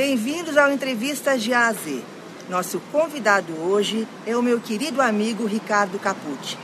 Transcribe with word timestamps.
Bem-vindos 0.00 0.56
ao 0.56 0.70
Entrevista 0.70 1.36
Z. 1.36 2.04
Nosso 2.48 2.78
convidado 2.92 3.52
hoje 3.60 4.06
é 4.24 4.36
o 4.36 4.42
meu 4.42 4.60
querido 4.60 5.02
amigo 5.02 5.44
Ricardo 5.44 5.98
Capucci, 5.98 6.56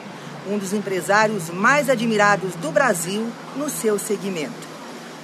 um 0.48 0.56
dos 0.56 0.72
empresários 0.72 1.50
mais 1.50 1.90
admirados 1.90 2.54
do 2.54 2.70
Brasil 2.70 3.26
no 3.56 3.68
seu 3.68 3.98
segmento. 3.98 4.68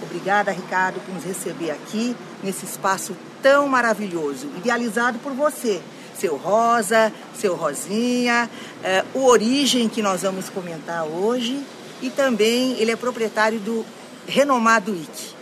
Obrigada, 0.02 0.50
Ricardo, 0.50 0.98
por 1.06 1.14
nos 1.14 1.22
receber 1.22 1.70
aqui 1.70 2.16
nesse 2.42 2.64
espaço 2.64 3.16
tão 3.40 3.68
maravilhoso, 3.68 4.48
idealizado 4.56 5.20
por 5.20 5.32
você, 5.32 5.80
seu 6.18 6.36
Rosa, 6.36 7.12
seu 7.38 7.54
Rosinha, 7.54 8.50
eh, 8.82 9.04
o 9.14 9.24
Origem 9.26 9.88
que 9.88 10.02
nós 10.02 10.22
vamos 10.22 10.48
comentar 10.48 11.04
hoje 11.04 11.64
e 12.02 12.10
também 12.10 12.72
ele 12.80 12.90
é 12.90 12.96
proprietário 12.96 13.60
do 13.60 13.86
renomado 14.26 14.92
IC. 14.92 15.39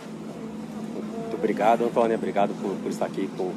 Obrigado, 1.39 1.85
Antônia, 1.85 2.17
obrigado 2.17 2.53
por, 2.61 2.75
por 2.75 2.91
estar 2.91 3.05
aqui 3.05 3.29
com, 3.37 3.53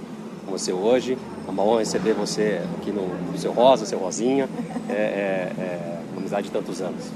com, 0.47 0.53
você 0.53 0.73
hoje. 0.73 1.19
É 1.47 1.51
uma 1.51 1.65
honra 1.65 1.81
receber 1.81 2.15
você 2.15 2.63
aqui 2.79 2.93
no, 2.93 3.09
no 3.09 3.37
seu 3.37 3.51
Rosa, 3.53 3.85
seu 3.85 3.99
Rosinha, 3.99 4.49
é, 4.89 4.93
é, 4.93 5.53
é 5.59 5.99
uma 6.13 6.21
amizade 6.21 6.47
de 6.47 6.53
tantos 6.53 6.81
anos. 6.81 7.07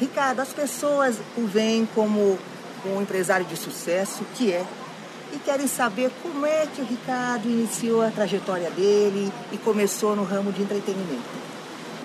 Ricardo, 0.00 0.40
as 0.40 0.52
pessoas 0.52 1.20
o 1.36 1.46
veem 1.46 1.88
como 1.94 2.36
um 2.84 3.00
empresário 3.00 3.46
de 3.46 3.56
sucesso, 3.56 4.24
que 4.34 4.50
é, 4.50 4.64
e 5.32 5.38
querem 5.38 5.68
saber 5.68 6.10
como 6.20 6.44
é 6.44 6.66
que 6.66 6.82
o 6.82 6.84
Ricardo 6.84 7.48
iniciou 7.48 8.02
a 8.02 8.10
trajetória 8.10 8.70
dele 8.70 9.32
e 9.52 9.58
começou 9.58 10.16
no 10.16 10.24
ramo 10.24 10.50
de 10.50 10.62
entretenimento. 10.62 11.22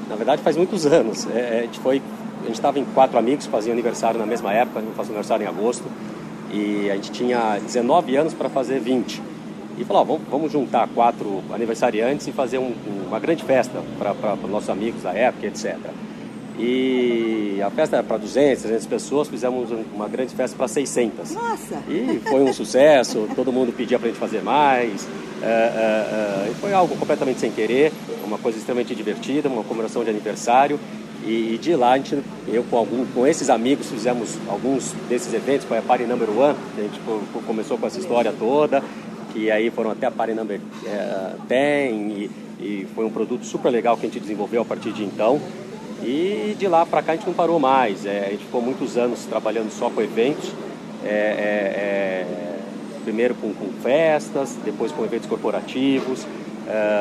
Na 0.08 0.16
verdade, 0.16 0.44
faz 0.44 0.56
muitos 0.56 0.86
anos. 0.86 1.28
É, 1.34 1.60
a 1.60 1.62
gente 1.64 1.80
foi, 1.80 2.00
a 2.42 2.46
gente 2.46 2.56
estava 2.56 2.78
em 2.78 2.86
quatro 2.86 3.18
amigos, 3.18 3.48
faziam 3.48 3.74
aniversário 3.74 4.20
na 4.20 4.26
mesma 4.28 4.54
época, 4.54 4.84
fazia 4.96 5.14
aniversário 5.14 5.44
em 5.44 5.48
agosto, 5.48 5.86
e 6.52 6.90
a 6.90 6.96
gente 6.96 7.12
tinha 7.12 7.60
19 7.60 8.16
anos 8.16 8.34
para 8.34 8.50
fazer 8.50 8.80
20. 8.80 9.22
E 9.78 9.84
falou, 9.84 10.06
vamos, 10.06 10.22
vamos, 10.30 10.52
juntar 10.52 10.88
quatro 10.88 11.44
aniversariantes 11.54 12.28
e 12.28 12.32
fazer 12.32 12.58
um, 12.58 12.74
uma 13.08 13.20
grande 13.20 13.44
festa 13.44 13.84
para 14.00 14.34
os 14.34 14.50
nossos 14.50 14.70
amigos 14.70 15.04
da 15.04 15.14
época, 15.14 15.46
etc. 15.46 15.78
E 16.60 17.62
a 17.62 17.70
festa 17.70 17.98
era 17.98 18.04
para 18.04 18.18
200, 18.18 18.64
300 18.64 18.88
pessoas, 18.88 19.28
fizemos 19.28 19.70
uma 19.94 20.08
grande 20.08 20.34
festa 20.34 20.58
para 20.58 20.68
600. 20.68 21.32
Nossa! 21.32 21.84
E 21.88 22.20
foi 22.28 22.42
um 22.42 22.52
sucesso, 22.52 23.30
todo 23.36 23.54
mundo 23.54 23.72
pedia 23.72 24.00
para 24.00 24.08
a 24.08 24.12
gente 24.12 24.20
fazer 24.20 24.42
mais. 24.42 25.08
É, 25.44 25.46
é, 25.46 26.50
é, 26.50 26.54
foi 26.60 26.74
algo 26.74 26.96
completamente 26.98 27.40
sem 27.40 27.52
querer, 27.52 27.94
uma 28.26 28.40
coisa 28.40 28.58
extremamente 28.58 28.96
divertida, 28.96 29.48
uma 29.48 29.64
comemoração 29.64 30.04
de 30.04 30.10
aniversário. 30.10 30.80
E, 31.26 31.56
e 31.56 31.58
de 31.58 31.76
lá, 31.76 31.92
a 31.92 31.98
gente, 31.98 32.22
eu 32.48 32.64
com, 32.64 32.78
algum, 32.78 33.06
com 33.08 33.26
esses 33.26 33.50
amigos 33.50 33.90
fizemos 33.90 34.38
alguns 34.48 34.94
desses 35.10 35.34
eventos, 35.34 35.66
foi 35.66 35.78
a 35.78 35.82
Party 35.82 36.06
Number 36.06 36.30
One, 36.30 36.56
que 36.76 36.82
a 36.82 36.84
gente 36.84 37.00
começou 37.46 37.78
com 37.78 37.88
essa 37.88 38.00
história 38.00 38.34
toda, 38.38 38.84
que 39.34 39.52
aí 39.52 39.70
foram 39.70 39.92
até 39.92 40.08
a 40.08 40.12
Party 40.12 40.34
Number 40.34 40.60
10, 41.48 41.94
e, 41.94 42.32
e 42.60 42.88
foi 42.96 43.06
um 43.06 43.10
produto 43.10 43.46
super 43.46 43.70
legal 43.70 43.98
que 43.98 44.06
a 44.06 44.10
gente 44.10 44.20
desenvolveu 44.20 44.62
a 44.62 44.66
partir 44.66 44.92
de 44.92 45.04
então. 45.04 45.42
E 46.04 46.56
de 46.58 46.68
lá 46.68 46.86
para 46.86 47.02
cá 47.02 47.14
a 47.14 47.16
gente 47.16 47.26
não 47.26 47.34
parou 47.34 47.60
mais. 47.60 48.06
É, 48.06 48.28
a 48.28 48.30
gente 48.30 48.46
ficou 48.46 48.62
muitos 48.62 48.98
anos 48.98 49.26
trabalhando 49.26 49.72
só 49.72 49.90
com 49.90 50.02
eventos. 50.02 50.52
É, 51.04 51.10
é, 51.10 51.14
é 51.14 52.28
primeiro 53.04 53.36
com, 53.36 53.54
com, 53.54 53.72
festas, 53.82 54.56
depois 54.64 54.92
com 54.92 55.04
eventos 55.04 55.28
corporativos. 55.28 56.26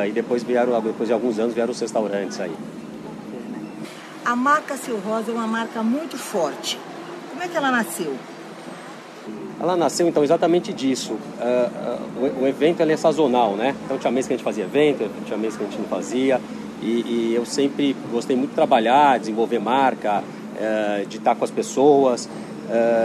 E 0.06 0.12
depois 0.12 0.45
vieram, 0.45 0.80
depois 0.80 1.08
de 1.08 1.12
alguns 1.12 1.39
anos, 1.41 1.53
vieram 1.53 1.73
os 1.73 1.80
restaurantes 1.80 2.39
aí. 2.41 2.53
A 4.27 4.34
marca 4.34 4.77
Seu 4.77 4.98
Rosa 4.98 5.30
é 5.30 5.34
uma 5.34 5.46
marca 5.46 5.84
muito 5.84 6.19
forte. 6.19 6.77
Como 7.30 7.41
é 7.44 7.46
que 7.46 7.56
ela 7.56 7.70
nasceu? 7.70 8.12
Ela 9.60 9.77
nasceu 9.77 10.08
então 10.08 10.24
exatamente 10.24 10.72
disso. 10.72 11.12
Uh, 11.12 12.24
uh, 12.24 12.41
o, 12.41 12.42
o, 12.42 12.48
evento 12.48 12.83
é 12.83 12.96
sazonal, 12.96 13.52
né? 13.52 13.77
Então 13.84 13.96
tinha 13.96 14.10
mês 14.10 14.27
que 14.27 14.33
a 14.33 14.36
gente 14.36 14.44
fazia 14.44 14.64
evento, 14.64 15.08
tinha 15.24 15.38
mês 15.38 15.56
que 15.56 15.62
a 15.62 15.66
gente 15.66 15.78
não 15.78 15.86
fazia. 15.86 16.41
E, 16.83 16.86
e 16.86 17.34
eu 17.36 17.46
sempre 17.46 17.94
gostei 18.10 18.34
muito 18.34 18.50
de 18.50 18.56
trabalhar, 18.56 19.20
desenvolver 19.20 19.60
marca, 19.60 20.24
uh, 20.24 21.06
de 21.06 21.18
estar 21.18 21.36
com 21.36 21.45
as 21.45 21.51
pessoas. 21.52 22.28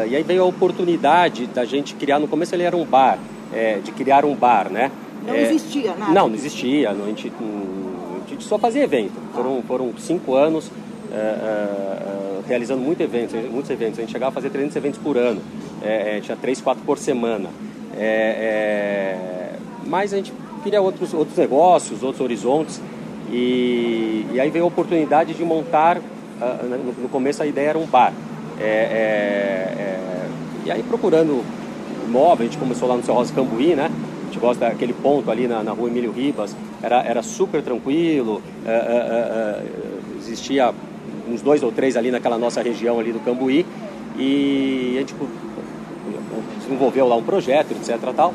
E 0.10 0.16
aí 0.16 0.24
veio 0.24 0.42
a 0.42 0.46
oportunidade 0.46 1.46
da 1.46 1.66
gente 1.66 1.94
criar, 1.94 2.18
no 2.18 2.28
começo 2.28 2.56
ele 2.56 2.64
era 2.64 2.76
um 2.76 2.84
bar, 2.84 3.20
é, 3.54 3.78
de 3.78 3.92
criar 3.92 4.26
um 4.26 4.34
bar, 4.34 4.72
né? 4.72 4.90
Não 5.24 5.36
é, 5.36 5.44
existia 5.44 5.94
nada? 5.94 6.12
Não, 6.12 6.28
não 6.28 6.34
existia. 6.34 6.92
Não, 6.96 7.06
a, 7.06 7.08
gente, 7.10 7.32
a, 7.32 8.28
gente, 8.28 8.44
só 8.44 8.58
fazia 8.58 8.84
evento. 8.84 9.14
Foram, 9.36 9.62
foram 9.68 9.94
cinco 10.00 10.34
anos 10.34 10.72
uh, 11.12 12.44
realizando 12.48 12.82
muito 12.82 13.02
eventos, 13.02 13.34
muitos 13.50 13.70
eventos. 13.70 14.00
A 14.00 14.02
gente 14.02 14.12
chegava 14.12 14.30
a 14.30 14.34
fazer 14.34 14.50
300 14.50 14.76
eventos 14.76 15.00
por 15.00 15.18
ano. 15.18 15.42
É, 15.82 16.20
tinha 16.22 16.38
três, 16.38 16.62
quatro 16.62 16.84
por 16.84 16.98
semana. 16.98 17.50
mas 19.86 20.14
a 20.14 20.18
gente 20.18 20.34
queria 20.64 20.82
outros, 20.82 21.14
outros 21.14 21.38
negócios, 21.38 22.04
outros 22.04 22.22
horizontes. 22.22 22.82
E, 23.32 24.26
e 24.34 24.40
aí 24.40 24.50
veio 24.50 24.66
a 24.66 24.68
oportunidade 24.68 25.34
de 25.34 25.44
montar, 25.44 25.98
uh, 25.98 26.66
no, 26.66 27.04
no, 27.04 27.10
começo 27.10 27.42
a 27.42 27.46
ideia 27.46 27.70
era 27.70 27.80
um 27.80 27.86
bar. 27.86 28.14
É, 28.60 28.64
é, 28.64 28.68
é, 29.80 30.30
e 30.66 30.72
aí 30.72 30.84
procurando 30.84 31.44
imóvel, 32.06 32.46
a 32.46 32.50
gente 32.50 32.58
começou 32.58 32.88
lá 32.88 32.98
no 32.98 33.04
Seu 33.04 33.14
Rosa 33.14 33.34
Cambuí, 33.34 33.74
né? 33.74 33.90
A 33.90 34.26
gente 34.26 34.40
gosta 34.40 34.68
daquele 34.68 34.94
ponto 34.94 35.32
ali 35.32 35.48
na, 35.48 35.64
na 35.64 35.72
rua 35.72 35.90
Emílio 35.90 36.12
Ribas, 36.12 36.56
era, 36.84 37.02
era 37.04 37.24
super 37.24 37.62
tranquilo, 37.62 38.42
é, 38.66 38.70
é, 38.70 38.76
é, 38.76 39.64
existia 40.20 40.74
uns 41.32 41.42
dois 41.42 41.64
ou 41.64 41.72
três 41.72 41.98
ali 41.98 42.12
naquela 42.12 42.38
nossa 42.38 42.62
região 42.62 43.00
ali 43.00 43.12
do 43.12 43.20
Cambuí, 43.20 43.66
e 44.18 44.94
a 44.96 45.00
gente 45.00 45.14
tipo, 45.14 45.28
desenvolveu 46.60 47.08
lá 47.08 47.16
um 47.16 47.24
projeto, 47.24 47.72
etc. 47.72 47.98
Tal, 48.16 48.34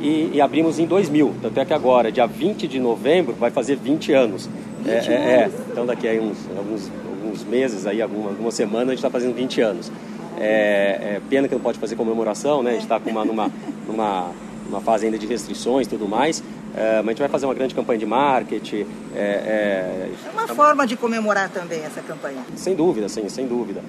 e, 0.00 0.30
e, 0.34 0.40
abrimos 0.40 0.78
em 0.78 0.86
2000. 0.86 1.34
Tanto 1.42 1.60
é 1.60 1.64
que 1.64 1.72
agora, 1.72 2.12
dia 2.12 2.26
20 2.26 2.68
de 2.68 2.78
novembro, 2.78 3.34
vai 3.34 3.50
fazer 3.50 3.76
20 3.76 4.12
anos. 4.12 4.48
20 4.82 4.88
é, 4.88 5.12
é, 5.12 5.16
é, 5.16 5.50
então 5.70 5.86
daqui 5.86 6.08
a 6.08 6.12
uns, 6.20 6.36
alguns, 6.56 6.90
alguns 7.08 7.44
meses, 7.44 7.86
aí, 7.86 8.02
alguma, 8.02 8.30
algumas 8.30 8.54
semanas, 8.54 8.88
a 8.88 8.90
gente 8.90 8.98
está 8.98 9.10
fazendo 9.10 9.34
20 9.34 9.60
anos. 9.60 9.90
É, 10.38 10.44
é, 11.16 11.20
pena 11.30 11.48
que 11.48 11.54
não 11.54 11.62
pode 11.62 11.78
fazer 11.78 11.96
comemoração, 11.96 12.62
né? 12.62 12.70
A 12.70 12.74
gente 12.74 12.82
está 12.82 13.00
uma, 13.06 13.24
numa, 13.24 13.50
numa, 13.88 14.30
numa 14.68 14.80
fase 14.80 15.06
ainda 15.06 15.18
de 15.18 15.26
restrições 15.26 15.86
e 15.86 15.90
tudo 15.90 16.06
mais. 16.08 16.42
É, 16.74 16.96
mas 16.98 17.06
a 17.06 17.10
gente 17.10 17.18
vai 17.20 17.28
fazer 17.28 17.46
uma 17.46 17.54
grande 17.54 17.74
campanha 17.74 17.98
de 17.98 18.06
marketing. 18.06 18.86
É, 19.14 19.18
é, 19.18 20.10
é 20.26 20.30
uma 20.32 20.48
forma 20.48 20.86
de 20.86 20.96
comemorar 20.96 21.48
também 21.48 21.82
essa 21.82 22.00
campanha. 22.02 22.44
Sem 22.54 22.74
dúvida, 22.74 23.08
sim, 23.08 23.28
sem 23.28 23.46
dúvida. 23.46 23.82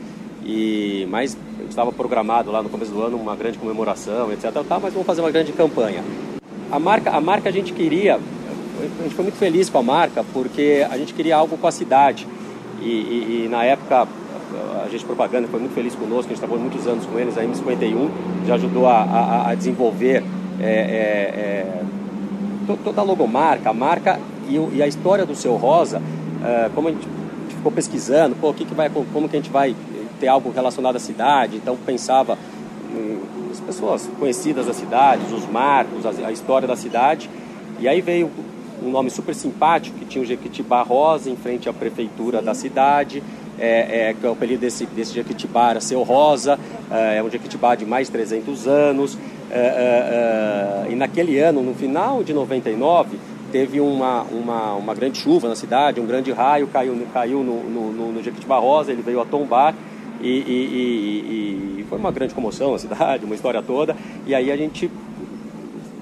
E, 0.44 1.06
mas 1.10 1.38
estava 1.70 1.92
programado 1.92 2.52
lá 2.52 2.64
no 2.64 2.70
começo 2.70 2.92
do 2.92 3.02
ano 3.02 3.18
uma 3.18 3.36
grande 3.36 3.58
comemoração, 3.58 4.32
etc. 4.32 4.52
Tá, 4.68 4.80
mas 4.80 4.94
vamos 4.94 5.06
fazer 5.06 5.22
uma 5.22 5.32
grande 5.32 5.52
campanha. 5.52 6.04
A 6.72 6.80
marca, 6.80 7.12
a 7.12 7.20
marca 7.20 7.50
a 7.50 7.52
gente 7.52 7.74
queria, 7.74 8.16
a 8.16 9.04
gente 9.04 9.16
foi 9.16 9.24
muito 9.24 9.38
feliz 9.38 9.70
com 9.70 9.80
a 9.80 9.84
marca 9.84 10.24
porque 10.34 10.86
a 10.90 10.98
gente 10.98 11.14
queria 11.14 11.36
algo 11.36 11.58
com 11.58 11.68
a 11.68 11.72
cidade. 11.72 12.26
E, 12.82 12.86
e, 12.86 13.44
e 13.46 13.50
na 13.50 13.64
época 13.66 14.08
a 14.88 14.90
gente 14.90 15.04
propaganda 15.04 15.48
foi 15.50 15.60
muito 15.60 15.74
feliz 15.74 15.94
conosco, 15.94 16.28
a 16.28 16.30
gente 16.30 16.40
trabalhou 16.40 16.64
muitos 16.64 16.88
anos 16.88 17.06
com 17.06 17.20
eles, 17.20 17.38
a 17.38 17.44
M51 17.44 18.10
já 18.46 18.56
ajudou 18.56 18.88
a, 18.88 19.04
a, 19.04 19.50
a 19.50 19.56
desenvolver 19.56 20.24
é, 20.60 20.66
é, 20.66 21.82
é, 22.72 22.76
toda 22.84 23.02
a 23.02 23.04
logomarca, 23.04 23.70
a 23.70 23.74
marca 23.74 24.20
e, 24.48 24.56
e, 24.76 24.84
a 24.84 24.88
história 24.88 25.26
do 25.26 25.36
seu 25.36 25.56
Rosa, 25.56 26.02
é, 26.44 26.70
como 26.74 26.88
a 26.88 26.92
gente 26.92 27.08
ficou 27.50 27.72
pesquisando, 27.72 28.36
pô, 28.36 28.54
que, 28.54 28.66
que 28.66 28.74
vai, 28.74 28.90
como 28.90 29.30
que 29.30 29.36
a 29.36 29.40
gente 29.40 29.52
vai 29.52 29.76
ter 30.20 30.28
algo 30.28 30.52
relacionado 30.52 30.96
à 30.96 31.00
cidade, 31.00 31.58
então 31.58 31.78
pensava 31.86 32.38
as 33.52 33.60
pessoas 33.60 34.10
conhecidas 34.20 34.66
da 34.66 34.74
cidade, 34.74 35.34
os 35.34 35.48
marcos, 35.50 36.06
a, 36.06 36.32
história 36.32 36.68
da 36.68 36.76
cidade. 36.76 37.30
E 37.80 37.88
aí 37.88 38.02
veio 38.02 38.30
um 38.84 38.90
nome 38.90 39.10
super 39.10 39.34
simpático, 39.34 39.98
que 39.98 40.06
tinha 40.06 40.24
o 40.24 40.26
Jequitibá 40.26 40.84
Rosa 40.84 41.30
em 41.30 41.36
frente 41.36 41.68
à 41.68 41.74
prefeitura 41.74 42.42
da 42.42 42.54
cidade. 42.54 43.24
É, 43.60 44.10
é, 44.10 44.14
que 44.14 44.24
é 44.24 44.30
o 44.30 44.34
apelido 44.34 44.62
desse, 44.62 44.86
desse 44.86 45.16
Jequitibá 45.16 45.72
era 45.72 45.82
Seu 45.82 46.04
Rosa, 46.04 46.60
é, 46.92 47.18
é 47.18 47.24
um 47.24 47.30
Jequitibá 47.30 47.74
de 47.74 47.88
mais 47.88 48.06
de 48.06 48.14
300 48.14 48.68
anos. 48.68 49.18
É, 49.50 49.60
é, 49.60 50.88
é, 50.90 50.92
e 50.92 50.96
naquele 50.96 51.40
ano, 51.40 51.62
no 51.62 51.74
final 51.74 52.24
de 52.24 52.34
99, 52.34 53.18
teve 53.52 53.80
uma, 53.80 54.24
uma, 54.24 54.74
uma 54.74 54.94
grande 54.94 55.20
chuva 55.20 55.48
na 55.48 55.56
cidade, 55.56 56.00
um 56.00 56.06
grande 56.06 56.32
raio 56.32 56.68
caiu, 56.68 57.08
caiu 57.14 57.44
no, 57.44 57.64
no, 57.64 57.92
no, 57.92 58.12
no 58.12 58.24
Jequitibá 58.24 58.58
Rosa, 58.58 58.92
ele 58.92 59.02
veio 59.02 59.22
a 59.22 59.26
tombar 59.26 59.74
e, 60.22 60.28
e, 60.28 60.32
e, 60.32 61.82
e, 61.82 61.86
foi 61.88 61.98
uma 61.98 62.12
grande 62.12 62.34
comoção 62.34 62.72
na 62.72 62.80
cidade, 62.80 63.26
uma 63.26 63.36
história 63.36 63.62
toda. 63.62 63.96
E 64.26 64.34
aí 64.34 64.52
a 64.52 64.58
gente 64.58 64.90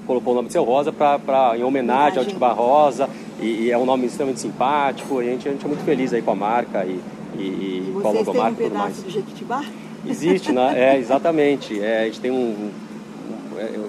colocou 0.06 0.32
o 0.32 0.36
nome 0.36 0.48
de 0.48 0.52
Seu 0.52 0.64
Rosa 0.64 0.92
pra, 0.92 1.18
pra, 1.18 1.56
em 1.56 1.62
homenagem 1.62 2.18
ao 2.18 2.24
Tibá 2.24 2.52
Rosa. 2.52 3.08
E, 3.40 3.70
é 3.70 3.76
um 3.76 3.84
nome 3.84 4.06
extremamente 4.06 4.40
simpático. 4.40 5.22
E 5.22 5.28
a 5.28 5.32
gente, 5.32 5.48
a 5.48 5.52
gente 5.52 5.64
é 5.64 5.68
muito 5.68 5.84
feliz 5.84 6.14
aí 6.14 6.22
com 6.22 6.30
a 6.30 6.34
marca 6.34 6.84
e, 6.84 6.98
e, 7.38 7.42
e 7.42 8.00
com 8.00 8.08
a 8.08 8.10
logomarca 8.12 8.62
e 8.62 8.64
tudo 8.64 8.78
mais. 8.78 9.02
do 9.02 9.10
Jequitibá? 9.10 9.62
Existe, 10.08 10.52
né? 10.52 10.72
É, 10.74 10.98
exatamente. 10.98 11.78
É, 11.80 12.02
a 12.02 12.04
gente 12.04 12.20
tem 12.20 12.30
um, 12.30 12.34
um, 12.36 12.70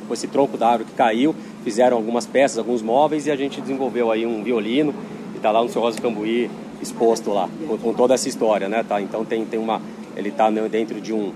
com 0.07 0.13
esse 0.13 0.27
tronco 0.27 0.57
da 0.57 0.69
árvore 0.69 0.89
que 0.89 0.95
caiu, 0.95 1.35
fizeram 1.63 1.97
algumas 1.97 2.25
peças, 2.25 2.57
alguns 2.57 2.81
móveis 2.81 3.27
e 3.27 3.31
a 3.31 3.35
gente 3.35 3.61
desenvolveu 3.61 4.11
aí 4.11 4.25
um 4.25 4.43
violino 4.43 4.93
e 5.33 5.37
está 5.37 5.51
lá 5.51 5.61
no 5.61 5.69
Seu 5.69 5.81
Rosa 5.81 5.99
Cambuí 6.01 6.49
exposto 6.81 7.31
lá, 7.31 7.49
com, 7.67 7.77
com, 7.77 7.93
toda 7.93 8.13
essa 8.13 8.29
história, 8.29 8.69
né? 8.69 8.83
Tá? 8.87 9.01
Então 9.01 9.25
tem, 9.25 9.45
tem 9.45 9.59
uma, 9.59 9.81
ele 10.15 10.29
está 10.29 10.49
dentro 10.49 11.01
de, 11.01 11.11
um, 11.13 11.31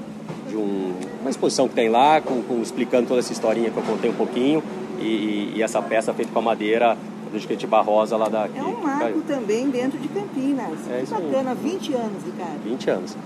de 0.47 0.55
um, 0.55 0.93
uma 1.19 1.29
exposição 1.29 1.67
que 1.67 1.73
tem 1.73 1.89
lá, 1.89 2.21
com, 2.21 2.41
com, 2.43 2.61
explicando 2.61 3.07
toda 3.07 3.19
essa 3.19 3.31
historinha 3.31 3.71
que 3.71 3.77
eu 3.77 3.83
contei 3.83 4.09
um 4.09 4.15
pouquinho. 4.15 4.63
e, 5.01 5.53
e 5.55 5.63
essa 5.63 5.81
peça 5.81 6.13
feita 6.13 6.31
com 6.31 6.39
a 6.39 6.43
madeira 6.43 6.95
do 7.31 7.39
Jequitibá 7.39 7.81
Rosa 7.81 8.17
lá 8.17 8.27
da... 8.27 8.47
É 8.53 8.61
um 8.61 8.81
marco 8.81 9.21
também 9.21 9.69
dentro 9.69 9.97
de 9.97 10.07
Campinas. 10.09 10.77
É 10.91 11.01
isso 11.01 11.13
bacana, 11.13 11.51
aí. 11.51 11.71
20 11.71 11.93
anos, 11.93 12.23
Ricardo. 12.25 12.63
20 12.63 12.89
anos. 12.89 13.17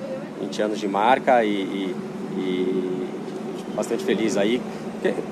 20 0.42 0.62
anos 0.62 0.80
de 0.80 0.88
marca 0.88 1.44
e, 1.44 1.50
e, 1.50 1.96
e 2.38 3.08
bastante 3.76 4.04
feliz 4.04 4.38
aí. 4.38 4.62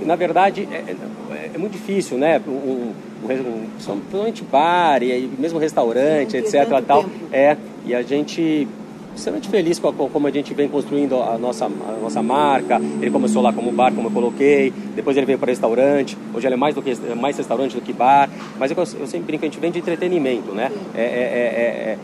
Na 0.02 0.16
verdade, 0.16 0.68
é, 0.72 0.76
é, 0.76 1.52
é, 1.54 1.58
muito 1.58 1.74
difícil, 1.74 2.18
né? 2.18 2.42
Um, 2.48 2.52
um, 2.52 2.94
um, 3.26 3.68
principalmente 3.78 4.44
bar 4.44 5.02
e 5.02 5.30
mesmo 5.40 5.60
restaurante, 5.60 6.38
etc. 6.38 6.68
Tal, 6.86 7.06
é, 7.32 7.58
e 7.86 7.96
a 7.96 8.02
gente 8.02 8.68
extremamente 9.16 9.48
feliz 9.48 9.80
com, 9.80 9.90
a, 9.90 9.94
como 9.94 10.28
a 10.28 10.32
gente 10.32 10.54
vem 10.54 10.68
construindo 10.68 11.22
a 11.22 11.38
nossa, 11.38 11.66
a 11.66 12.00
nossa 12.02 12.22
marca. 12.22 12.82
Ele 13.02 13.12
começou 13.12 13.42
lá 13.42 13.54
como 13.54 13.72
bar, 13.72 13.94
como 13.94 14.08
eu 14.08 14.12
coloquei, 14.12 14.74
depois 14.96 15.16
ele 15.16 15.26
veio 15.26 15.38
para 15.38 15.50
restaurante, 15.52 16.18
hoje 16.34 16.48
ele 16.48 16.56
é 16.56 16.58
mais, 16.58 16.76
do 16.76 16.82
que, 16.82 16.96
mais 17.16 17.38
restaurante 17.38 17.76
do 17.76 17.82
que 17.82 17.94
bar, 17.94 18.30
mas 18.58 18.72
eu, 18.72 18.78
eu 18.78 19.08
sempre 19.08 19.28
brinco, 19.28 19.46
a 19.46 19.48
gente 19.48 19.60
vem 19.60 19.72
de 19.72 19.80
entretenimento, 19.80 20.52
né? 20.52 20.72
É, 20.96 21.02
é, 21.02 21.04
é, 21.04 21.92
é 21.92 21.98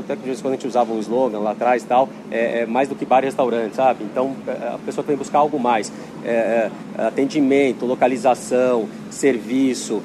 até 0.00 0.16
que 0.16 0.22
quando 0.40 0.54
a 0.54 0.56
gente 0.56 0.66
usava 0.66 0.92
um 0.92 0.98
slogan 1.00 1.38
lá 1.38 1.52
atrás 1.52 1.82
e 1.82 1.86
tal, 1.86 2.08
é, 2.30 2.60
é, 2.60 2.66
mais 2.66 2.88
do 2.88 2.94
que 2.94 3.04
bar 3.04 3.22
e 3.22 3.26
restaurante, 3.26 3.74
sabe? 3.74 4.04
Então 4.04 4.34
é, 4.46 4.74
a 4.74 4.78
pessoa 4.84 5.04
vem 5.04 5.16
buscar 5.16 5.38
algo 5.38 5.58
mais. 5.58 5.92
É, 6.24 6.70
é, 6.98 7.02
atendimento, 7.06 7.86
localização, 7.86 8.88
serviço, 9.10 10.02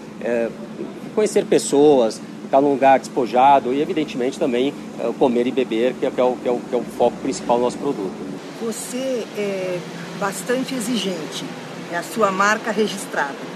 conhecer 1.15 1.45
pessoas, 1.45 2.21
estar 2.53 2.61
num 2.61 2.71
lugar 2.71 2.99
despojado 2.99 3.73
e, 3.73 3.81
evidentemente, 3.81 4.37
também 4.37 4.73
é, 4.99 5.11
comer 5.17 5.47
e 5.47 5.51
beber, 5.51 5.95
que 5.95 6.05
é, 6.05 6.11
que, 6.11 6.21
é 6.21 6.23
o, 6.23 6.35
que, 6.35 6.47
é 6.47 6.59
que 6.69 6.75
é 6.75 6.77
o 6.77 6.83
foco 6.83 7.17
principal 7.17 7.57
do 7.57 7.63
nosso 7.63 7.77
produto. 7.79 8.13
Você 8.61 9.25
é 9.35 9.79
bastante 10.19 10.75
exigente, 10.75 11.43
é 11.91 11.97
a 11.97 12.03
sua 12.03 12.31
marca 12.31 12.71
registrada. 12.71 13.53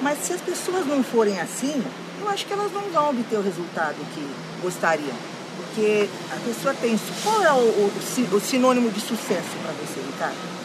Mas 0.00 0.18
se 0.18 0.32
as 0.32 0.40
pessoas 0.40 0.86
não 0.86 1.02
forem 1.02 1.40
assim, 1.40 1.82
eu 2.20 2.28
acho 2.28 2.46
que 2.46 2.52
elas 2.52 2.72
não 2.72 2.82
vão 2.82 3.10
obter 3.10 3.36
o 3.36 3.42
resultado 3.42 3.96
que 4.14 4.26
gostariam. 4.62 5.35
Porque 5.56 6.08
a 6.30 6.36
pessoa 6.46 6.74
tem. 6.74 6.98
Qual 7.22 7.42
é 7.42 7.52
o, 7.52 7.56
o, 7.56 8.36
o 8.36 8.40
sinônimo 8.40 8.90
de 8.90 9.00
sucesso 9.00 9.56
para 9.62 9.72
você, 9.72 10.00
Ricardo? 10.00 10.56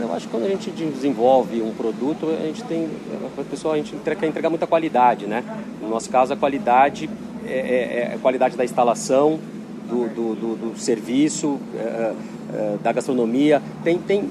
Eu 0.00 0.14
acho 0.14 0.26
que 0.26 0.30
quando 0.30 0.46
a 0.46 0.48
gente 0.48 0.70
desenvolve 0.70 1.60
um 1.60 1.72
produto, 1.72 2.28
a 2.30 2.46
gente 2.46 2.62
tem, 2.64 2.88
a 3.36 3.42
pessoa, 3.42 3.74
a 3.74 3.76
gente 3.76 3.94
quer 3.96 4.26
entregar 4.26 4.48
muita 4.48 4.66
qualidade, 4.66 5.26
né? 5.26 5.42
No 5.80 5.88
nosso 5.88 6.08
caso, 6.08 6.32
a 6.32 6.36
qualidade 6.36 7.10
é, 7.46 7.52
é, 7.52 8.10
é 8.10 8.14
a 8.14 8.18
qualidade 8.18 8.56
da 8.56 8.64
instalação, 8.64 9.40
do, 9.88 10.08
do, 10.08 10.34
do, 10.34 10.56
do 10.56 10.78
serviço, 10.78 11.58
é, 11.74 12.12
é, 12.52 12.76
da 12.82 12.92
gastronomia. 12.92 13.62
Tem, 13.82 13.98
tem 13.98 14.30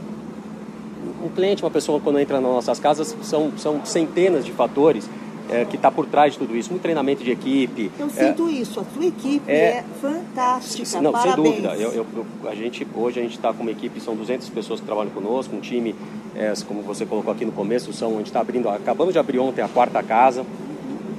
um 1.23 1.29
cliente, 1.29 1.63
uma 1.63 1.71
pessoa 1.71 1.99
quando 1.99 2.19
entra 2.19 2.39
nas 2.39 2.51
nossas 2.51 2.79
casas, 2.79 3.15
são, 3.23 3.51
são 3.57 3.83
centenas 3.85 4.45
de 4.45 4.51
fatores 4.51 5.09
é, 5.49 5.65
que 5.65 5.75
está 5.75 5.91
por 5.91 6.05
trás 6.05 6.33
de 6.33 6.39
tudo 6.39 6.55
isso, 6.55 6.69
muito 6.69 6.81
treinamento 6.81 7.23
de 7.23 7.31
equipe. 7.31 7.91
Eu 7.97 8.09
sinto 8.09 8.47
é, 8.47 8.51
isso, 8.51 8.79
a 8.79 8.83
sua 8.83 9.05
equipe 9.05 9.49
é, 9.49 9.55
é 9.55 9.85
fantástica, 10.01 11.01
Não, 11.01 11.11
Parabéns. 11.11 11.35
sem 11.35 11.43
dúvida. 11.43 11.75
Eu, 11.75 11.91
eu, 11.93 12.05
a 12.49 12.55
gente, 12.55 12.87
hoje 12.95 13.19
a 13.19 13.23
gente 13.23 13.35
está 13.35 13.53
com 13.53 13.61
uma 13.61 13.71
equipe, 13.71 13.99
são 13.99 14.15
200 14.15 14.49
pessoas 14.49 14.79
que 14.79 14.85
trabalham 14.85 15.11
conosco, 15.11 15.55
um 15.55 15.59
time, 15.59 15.95
é, 16.35 16.53
como 16.67 16.81
você 16.81 17.05
colocou 17.05 17.31
aqui 17.33 17.45
no 17.45 17.51
começo, 17.51 17.93
são, 17.93 18.15
a 18.15 18.17
gente 18.17 18.27
está 18.27 18.41
abrindo, 18.41 18.69
acabamos 18.69 19.13
de 19.13 19.19
abrir 19.19 19.39
ontem 19.39 19.61
a 19.61 19.67
quarta 19.67 20.01
casa, 20.03 20.45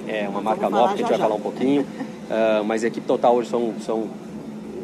é 0.07 0.29
uma 0.29 0.41
marca 0.41 0.71
nova 0.71 0.95
que 0.95 1.03
a 1.03 1.07
gente 1.07 1.11
vai 1.11 1.19
falar 1.19 1.35
um 1.35 1.41
pouquinho, 1.41 1.83
uh, 1.83 2.65
mas 2.67 2.83
a 2.83 2.87
equipe 2.87 3.07
total 3.07 3.37
hoje 3.37 3.51
são, 3.51 3.75
são 3.81 4.09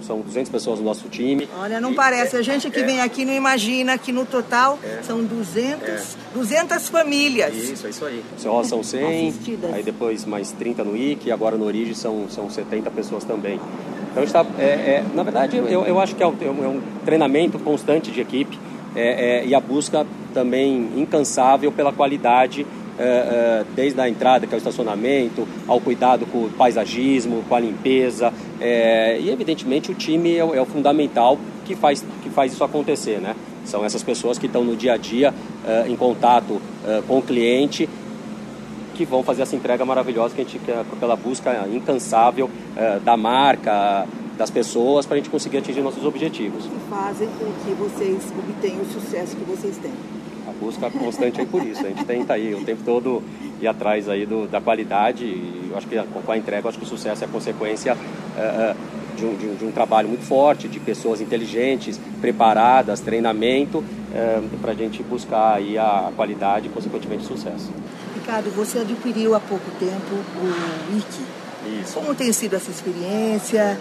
são 0.07 0.21
200 0.21 0.51
pessoas 0.51 0.79
no 0.79 0.85
nosso 0.85 1.09
time. 1.09 1.49
Olha, 1.59 1.81
não 1.81 1.93
e, 1.93 1.95
parece. 1.95 2.37
A 2.37 2.43
gente 2.43 2.71
que 2.71 2.81
é, 2.81 2.85
vem 2.85 3.01
aqui 3.01 3.25
não 3.25 3.33
imagina 3.33 3.97
que 3.99 4.13
no 4.13 4.25
total 4.25 4.79
é, 4.83 5.03
são 5.03 5.25
200, 5.25 5.89
é. 5.89 6.03
200 6.35 6.89
famílias. 6.89 7.55
Isso, 7.55 7.87
é 7.87 7.91
isso 7.91 8.05
aí. 8.05 8.23
São 8.37 8.83
100, 8.83 9.35
aí 9.73 9.83
depois 9.83 10.25
mais 10.25 10.53
30 10.53 10.85
no 10.85 10.97
IC, 10.97 11.31
agora 11.31 11.57
no 11.57 11.65
Origem 11.65 11.95
são, 11.95 12.27
são 12.29 12.51
70 12.51 12.91
pessoas 12.91 13.25
também. 13.25 13.61
Então, 14.11 14.23
está, 14.23 14.47
é, 14.59 14.63
é, 14.63 15.05
na 15.15 15.23
verdade, 15.23 15.57
eu, 15.57 15.85
eu 15.85 16.01
acho 16.01 16.15
que 16.15 16.23
é 16.23 16.27
um, 16.27 16.37
é 16.43 16.69
um 16.69 16.81
treinamento 17.05 17.59
constante 17.59 18.13
de 18.13 18.21
equipe 18.21 18.59
é, 18.95 19.45
e 19.45 19.55
a 19.55 19.61
busca 19.61 20.07
também 20.33 20.91
incansável 20.97 21.73
pela 21.73 21.93
qualidade 21.93 22.63
é, 22.63 22.65
é, 22.65 22.84
desde 23.75 24.01
a 24.01 24.09
entrada, 24.09 24.47
que 24.47 24.55
é 24.55 24.57
o 24.57 24.59
estacionamento, 24.59 25.47
ao 25.67 25.81
cuidado 25.81 26.27
com 26.27 26.45
o 26.45 26.51
paisagismo, 26.51 27.43
com 27.49 27.55
a 27.55 27.61
limpeza. 27.61 28.33
É, 28.61 29.19
e, 29.21 29.31
evidentemente, 29.31 29.91
o 29.91 29.95
time 29.95 30.37
é 30.37 30.45
o, 30.45 30.55
é, 30.55 30.65
fundamental 30.65 31.39
que 31.65 31.75
faz, 31.75 32.05
que 32.23 32.31
faz 32.31 32.53
isso 32.53 32.65
acontecer. 32.65 33.21
Né? 33.21 33.35
São 33.65 33.85
essas 33.85 34.03
pessoas 34.03 34.39
que 34.39 34.47
estão 34.47 34.65
no 34.65 34.77
dia 34.77 34.95
a 34.95 34.97
dia 34.97 35.35
é, 35.67 35.89
em 35.89 35.97
contato 35.97 36.61
é, 36.87 37.03
com 37.07 37.19
o 37.19 37.23
cliente 37.23 37.89
que 38.95 39.05
vão 39.05 39.25
fazer 39.25 39.43
essa 39.43 39.57
entrega 39.57 39.85
maravilhosa 39.85 40.35
que 40.35 40.41
a 40.41 40.45
gente 40.45 40.59
quer, 40.61 40.85
pela 41.01 41.17
busca 41.17 41.67
incansável 41.67 42.49
da 43.05 43.17
marca, 43.17 44.07
das 44.39 44.51
pessoas, 44.51 45.05
para 45.05 45.17
a 45.17 45.19
gente 45.19 45.29
conseguir 45.29 45.59
atingir 45.59 45.81
nossos 45.81 46.05
objetivos. 46.05 46.65
Que 46.65 46.89
fazem 46.89 47.29
com 47.31 47.47
que 47.65 47.75
vocês 47.75 48.33
obtenham 48.39 48.83
o 48.83 48.87
sucesso 48.87 49.35
que 49.35 49.45
vocês 49.45 49.77
têm 49.79 49.91
busca 50.61 50.91
constante 50.91 51.41
aí 51.41 51.47
por 51.47 51.65
isso. 51.65 51.85
A 51.85 51.89
gente 51.89 52.05
tenta 52.05 52.35
aí 52.35 52.55
o 52.55 52.65
tempo 52.65 52.83
todo 52.85 53.23
ir 53.61 53.67
atrás 53.67 54.09
aí 54.09 54.27
do, 54.27 54.47
da 54.47 54.61
qualidade 54.61 55.25
e 55.25 55.69
eu 55.71 55.77
acho 55.77 55.87
que 55.87 55.97
com 55.97 56.33
a 56.33 56.37
entrega, 56.37 56.69
acho 56.69 56.79
que 56.79 56.85
o 56.85 56.89
sucesso 56.89 57.25
é 57.25 57.27
a 57.27 57.31
consequência 57.31 57.95
uh, 57.95 58.77
de, 59.17 59.25
um, 59.25 59.37
de, 59.37 59.47
um, 59.47 59.55
de, 59.57 59.65
um, 59.65 59.73
trabalho 59.73 60.09
muito 60.09 60.25
forte, 60.25 60.69
de 60.69 60.81
pessoas 60.81 61.21
inteligentes, 61.21 62.01
preparadas, 62.21 63.01
treinamento, 63.01 63.79
uh, 63.79 64.59
para 64.61 64.73
a 64.73 64.75
gente 64.75 65.03
buscar 65.03 65.55
aí 65.55 65.79
a 65.79 66.13
qualidade 66.17 66.67
e 66.67 66.71
consequentemente 66.71 67.25
o 67.25 67.27
sucesso. 67.27 67.71
Ricardo, 68.15 68.51
você 68.51 68.79
adquiriu 68.79 69.35
há 69.35 69.41
pouco 69.41 69.71
tempo 69.79 70.15
o 70.15 70.95
Wiki. 70.95 71.23
Isso. 71.83 71.95
Como 71.95 72.15
tem 72.15 72.33
sido 72.33 72.55
essa 72.55 72.71
experiência? 72.71 73.79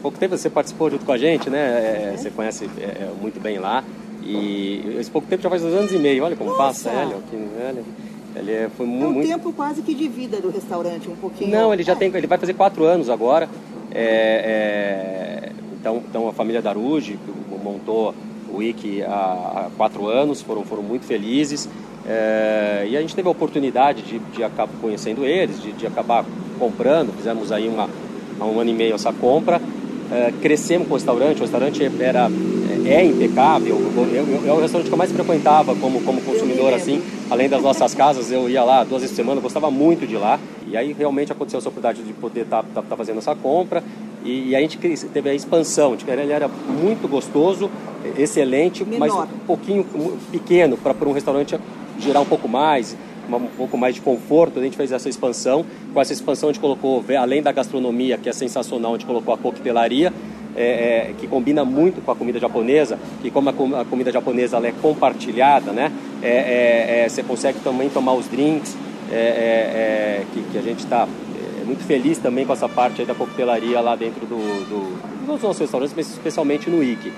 Pouco 0.00 0.18
tempo 0.18 0.36
você 0.36 0.50
participou 0.50 0.90
junto 0.90 1.04
com 1.04 1.12
a 1.12 1.18
gente, 1.18 1.48
né? 1.48 2.12
É, 2.12 2.16
você 2.16 2.30
conhece 2.30 2.68
é, 2.78 3.08
muito 3.20 3.40
bem 3.40 3.58
lá. 3.58 3.84
E 4.24 4.96
esse 4.98 5.10
pouco 5.10 5.26
tempo 5.28 5.42
já 5.42 5.50
faz 5.50 5.62
dois 5.62 5.74
anos 5.74 5.92
e 5.92 5.98
meio, 5.98 6.24
olha 6.24 6.36
como 6.36 6.50
Nossa. 6.50 6.62
passa, 6.62 6.90
Hélio, 6.90 7.16
aqui, 7.18 7.36
Hélio. 7.60 7.84
Ele 8.34 8.52
é, 8.52 8.70
foi 8.76 8.86
muito, 8.86 9.04
é 9.04 9.08
um 9.08 9.12
muito... 9.12 9.28
tempo 9.28 9.52
quase 9.52 9.82
que 9.82 9.94
de 9.94 10.08
vida 10.08 10.40
do 10.40 10.50
restaurante, 10.50 11.08
um 11.08 11.16
pouquinho. 11.16 11.50
Não, 11.50 11.72
ele 11.72 11.82
já 11.82 11.92
é. 11.92 11.96
tem, 11.96 12.10
ele 12.14 12.26
vai 12.26 12.38
fazer 12.38 12.54
quatro 12.54 12.84
anos 12.84 13.10
agora. 13.10 13.48
É, 13.90 15.50
é, 15.50 15.52
então, 15.78 16.02
então 16.08 16.28
a 16.28 16.32
família 16.32 16.62
Daruji 16.62 17.18
montou 17.62 18.14
o 18.50 18.58
Wiki 18.58 19.02
há, 19.02 19.08
há, 19.08 19.70
quatro 19.76 20.06
anos, 20.06 20.40
foram, 20.40 20.64
foram 20.64 20.82
muito 20.82 21.04
felizes. 21.04 21.68
É, 22.06 22.86
e 22.88 22.96
a 22.96 23.00
gente 23.00 23.14
teve 23.14 23.28
a 23.28 23.30
oportunidade 23.30 24.02
de, 24.02 24.18
de 24.18 24.42
acabar 24.42 24.72
conhecendo 24.80 25.24
eles, 25.24 25.60
de, 25.60 25.72
de 25.72 25.86
acabar 25.86 26.24
comprando, 26.58 27.14
fizemos 27.14 27.52
aí 27.52 27.68
uma, 27.68 27.88
há 28.40 28.44
um 28.44 28.58
ano 28.58 28.70
e 28.70 28.74
meio 28.74 28.94
essa 28.94 29.12
compra. 29.12 29.60
É, 30.10 30.32
crescemos 30.42 30.88
com 30.88 30.94
o 30.94 30.96
restaurante, 30.96 31.38
o 31.38 31.42
restaurante 31.42 31.90
era 32.00 32.28
é 32.86 33.04
impecável. 33.04 33.80
Eu, 33.96 34.06
eu, 34.06 34.48
é 34.48 34.52
o 34.52 34.60
restaurante 34.60 34.88
que 34.88 34.92
eu 34.92 34.98
mais 34.98 35.12
frequentava 35.12 35.74
como, 35.76 36.00
como 36.02 36.20
consumidor, 36.20 36.72
assim, 36.74 37.02
além 37.30 37.48
das 37.48 37.62
nossas 37.62 37.94
casas, 37.94 38.30
eu 38.30 38.48
ia 38.48 38.62
lá 38.64 38.84
duas 38.84 39.02
vezes 39.02 39.16
por 39.16 39.22
semana, 39.22 39.40
gostava 39.40 39.70
muito 39.70 40.06
de 40.06 40.16
lá. 40.16 40.38
E 40.66 40.76
aí 40.76 40.92
realmente 40.92 41.32
aconteceu 41.32 41.58
essa 41.58 41.68
oportunidade 41.68 42.02
de 42.02 42.12
poder 42.14 42.42
estar 42.42 42.62
tá, 42.62 42.68
tá, 42.74 42.82
tá 42.82 42.96
fazendo 42.96 43.18
essa 43.18 43.34
compra. 43.34 43.82
E, 44.24 44.50
e, 44.50 44.56
a 44.56 44.60
gente 44.60 44.78
teve 44.78 45.28
a 45.28 45.34
expansão. 45.34 45.96
Ele 46.06 46.32
era 46.32 46.48
muito 46.48 47.08
gostoso, 47.08 47.70
excelente, 48.16 48.84
Menor. 48.84 48.98
mas 49.00 49.14
um 49.14 49.38
pouquinho 49.46 49.84
pequeno 50.30 50.76
para 50.76 51.08
um 51.08 51.12
restaurante 51.12 51.58
girar 51.98 52.22
um 52.22 52.26
pouco 52.26 52.48
mais, 52.48 52.96
um 53.28 53.40
pouco 53.56 53.76
mais 53.76 53.94
de 53.94 54.00
conforto. 54.00 54.60
A 54.60 54.62
gente 54.62 54.76
fez 54.76 54.92
essa 54.92 55.08
expansão. 55.08 55.64
Com 55.92 56.00
essa 56.00 56.12
expansão 56.12 56.48
a 56.48 56.52
gente 56.52 56.60
colocou, 56.60 57.04
além 57.20 57.42
da 57.42 57.50
gastronomia, 57.50 58.16
que 58.16 58.28
é 58.28 58.32
sensacional, 58.32 58.94
a 58.94 58.96
gente 58.96 59.06
colocou 59.06 59.34
a 59.34 59.38
coquetelaria 59.38 60.12
é, 60.56 61.10
é, 61.10 61.14
que 61.18 61.26
combina 61.26 61.64
muito 61.64 62.04
com 62.04 62.10
a 62.10 62.16
comida 62.16 62.38
japonesa, 62.38 62.98
e 63.24 63.30
como 63.30 63.48
a, 63.48 63.80
a 63.80 63.84
comida 63.84 64.12
japonesa 64.12 64.58
é 64.66 64.72
compartilhada, 64.72 65.72
né? 65.72 65.92
É, 66.22 66.28
é, 66.28 67.04
é, 67.04 67.08
você 67.08 67.22
consegue 67.22 67.60
também 67.60 67.88
tomar 67.88 68.14
os 68.14 68.26
drinks, 68.28 68.76
que, 70.32 70.42
que, 70.50 70.58
a 70.58 70.62
gente 70.62 70.78
está 70.78 71.06
muito 71.66 71.84
feliz 71.84 72.16
também 72.16 72.46
com 72.46 72.52
essa 72.54 72.66
parte 72.66 73.04
da 73.04 73.14
coquetelaria 73.14 73.78
lá 73.80 73.94
dentro 73.94 74.24
do, 74.24 74.36
do, 74.36 75.26
dos 75.26 75.42
nossos 75.42 75.58
restaurantes, 75.58 75.94
mas 75.94 76.08
especialmente 76.08 76.70
no 76.70 76.82
IC. 76.82 77.12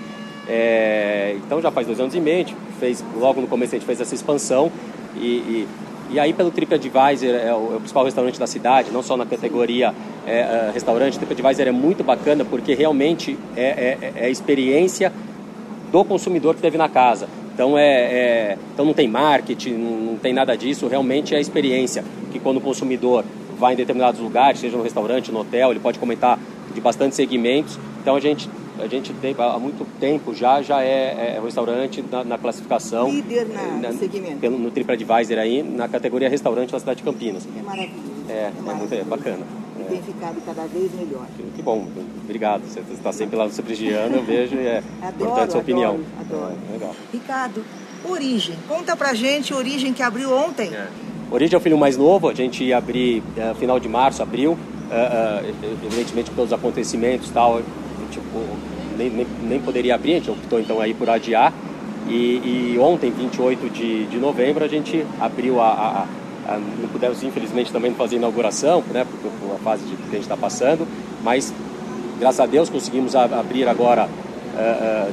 então 1.47 1.62
já 1.62 1.71
faz 1.71 1.87
dois 1.87 2.00
anos 2.00 2.17
e 2.17 2.21
meio, 2.21 2.47
fez, 2.81 3.05
logo 3.17 3.41
no 3.41 3.47
começo 3.47 3.76
a 3.76 3.79
gente 3.79 3.87
fez 3.87 4.00
essa 4.00 4.12
expansão 4.12 4.73
e, 5.14 5.26
e 5.26 5.69
e 6.11 6.20
aí, 6.20 6.32
pelo 6.32 6.50
TripAdvisor, 6.50 7.30
é 7.30 7.52
o, 7.52 7.73
é 7.73 7.76
o 7.76 7.78
principal 7.78 8.04
restaurante 8.04 8.38
da 8.38 8.46
cidade, 8.46 8.90
não 8.90 9.02
só 9.02 9.16
na 9.16 9.26
categoria 9.26 9.94
é, 10.26 10.38
é, 10.38 10.70
restaurante, 10.73 11.16
o 11.16 11.18
TripAdvisor 11.18 11.66
é 11.66 11.73
muito 11.73 12.04
bacana 12.04 12.44
porque 12.44 12.75
realmente 12.75 13.38
é, 13.56 13.62
é, 13.62 14.12
é, 14.16 14.25
a 14.26 14.28
experiência 14.28 15.12
do 15.90 16.04
consumidor 16.04 16.54
que 16.54 16.61
teve 16.61 16.76
na 16.76 16.88
casa. 16.88 17.28
Então, 17.54 17.78
é, 17.78 17.84
é, 17.84 18.58
então 18.73 18.84
não 18.84 18.92
tem 18.92 19.06
marketing, 19.06 19.75
não, 19.75 20.16
tem 20.16 20.32
nada 20.32 20.56
disso, 20.56 20.88
realmente 20.88 21.34
é 21.34 21.38
a 21.38 21.40
experiência 21.40 22.04
que 22.32 22.40
quando 22.40 22.56
o 22.56 22.61
consumidor 22.61 23.25
vai 23.58 23.75
em 23.75 23.76
determinados 23.76 24.20
lugares, 24.20 24.61
seja 24.61 24.76
no 24.76 24.82
restaurante, 24.82 25.30
no 25.30 25.40
hotel, 25.40 25.70
ele 25.70 25.80
pode 25.80 25.99
comentar 25.99 26.38
de 26.75 26.80
bastante 26.80 27.14
segmentos. 27.14 27.78
Então 28.02 28.16
a 28.16 28.20
gente 28.20 28.49
a 28.85 28.88
gente 28.88 29.14
tem, 29.14 29.35
há 29.38 29.59
muito 29.59 29.87
tempo 29.99 30.35
já, 30.35 30.61
já 30.61 30.83
é, 30.83 31.37
é 31.37 31.41
um 31.41 31.45
restaurante 31.45 32.05
na, 32.11 32.23
na 32.23 32.37
classificação. 32.37 33.09
Líder 33.11 33.49
na, 33.49 33.62
na, 33.62 33.93
no 33.93 33.99
segmento. 33.99 34.37
Pelo, 34.37 34.59
no 34.59 34.71
TripAdvisor 34.71 35.38
aí, 35.38 35.62
na 35.62 35.88
categoria 35.88 36.29
restaurante 36.29 36.71
da 36.71 36.79
cidade 36.79 36.99
de 36.99 37.03
Campinas. 37.03 37.49
É 37.59 37.62
maravilhoso. 37.62 38.12
É, 38.29 38.33
é, 38.33 38.53
é 38.57 38.75
muito 38.75 38.95
é 38.95 39.05
bacana. 39.05 39.47
E 39.81 39.85
tem 39.85 40.03
ficado 40.03 40.37
cada 40.45 40.67
vez 40.67 40.95
melhor. 40.95 41.26
Que, 41.35 41.43
que 41.57 41.62
bom, 41.62 41.88
obrigado. 42.23 42.62
Você 42.67 42.81
está 42.93 43.11
sempre 43.11 43.37
lá 43.37 43.47
no 43.47 43.50
prestigiando, 43.50 44.17
eu 44.17 44.23
vejo 44.23 44.57
e 44.57 44.67
é 44.67 44.83
adoro, 45.00 45.14
importante 45.14 45.49
a 45.49 45.50
sua 45.50 45.61
opinião. 45.61 46.00
Adoro, 46.21 46.43
adoro. 46.43 46.59
É, 46.69 46.73
legal. 46.73 46.97
Ricardo, 47.11 47.64
Origem. 48.07 48.57
Conta 48.69 48.95
pra 48.95 49.14
gente 49.14 49.55
Origem 49.55 49.95
que 49.95 50.03
abriu 50.03 50.31
ontem. 50.31 50.75
É. 50.75 50.88
Origem 51.31 51.55
é 51.55 51.59
o 51.59 51.61
filho 51.61 51.79
mais 51.79 51.97
novo, 51.97 52.29
a 52.29 52.35
gente 52.35 52.62
ia 52.62 52.76
abrir 52.76 53.23
uh, 53.37 53.55
final 53.55 53.81
de 53.81 53.88
março, 53.88 54.23
abril, 54.23 54.53
uh, 54.53 55.43
uh, 55.43 55.87
evidentemente 55.87 56.31
pelos 56.31 56.53
acontecimentos 56.53 57.31
e 57.31 57.33
tal, 57.33 57.62
tipo, 58.11 58.38
nem, 58.97 59.11
nem, 59.11 59.27
nem, 59.43 59.61
poderia 59.61 59.95
abrir, 59.95 60.15
a 60.15 60.17
gente 60.17 60.31
optou 60.31 60.61
então 60.61 60.81
aí 60.81 60.95
por 60.95 61.09
adiar. 61.09 61.53
E, 62.09 62.75
e 62.75 62.79
ontem, 62.79 63.11
28 63.11 63.71
de, 63.71 64.07
de 64.07 64.19
novembro, 64.19 64.65
a 64.65 64.69
gente 64.69 65.05
abriu 65.21 65.61
a, 65.61 65.69
a, 65.69 66.53
a, 66.53 66.59
Não 66.59 66.89
pudemos, 66.89 67.23
infelizmente, 67.23 67.73
também 67.73 67.93
fazer 67.95 68.17
inauguração, 68.17 68.83
né, 68.93 69.05
por, 69.05 69.31
por 69.31 69.55
a 69.55 69.59
fase 69.59 69.85
de, 69.85 69.97
que 69.97 70.09
a 70.09 70.15
gente 70.15 70.23
está 70.23 70.37
passando, 70.37 70.87
mas 71.23 71.53
graças 72.19 72.41
a 72.41 72.47
Deus 72.47 72.69
conseguimos 72.69 73.17
abrir 73.17 73.67
agora 73.69 74.09